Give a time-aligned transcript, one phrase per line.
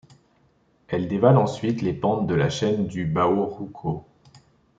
[0.87, 4.03] Elle dévale ensuite les pentes de la chaîne de Baoruco.